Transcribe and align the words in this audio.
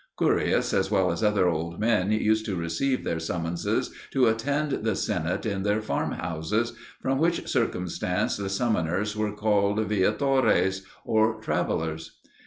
Curius 0.17 0.73
as 0.73 0.89
well 0.89 1.11
as 1.11 1.21
other 1.21 1.47
old 1.47 1.79
men 1.79 2.11
used 2.11 2.43
to 2.47 2.55
receive 2.55 3.03
their 3.03 3.19
summonses 3.19 3.91
to 4.09 4.25
attend 4.25 4.71
the 4.83 4.95
Senate 4.95 5.45
in 5.45 5.61
their 5.61 5.79
farm 5.79 6.13
houses, 6.13 6.73
from 7.03 7.19
which 7.19 7.47
circumstance 7.47 8.35
the 8.35 8.49
summoners 8.49 9.15
were 9.15 9.31
called 9.35 9.77
viatores 9.87 10.81
or 11.05 11.39
"travellers." 11.39 12.17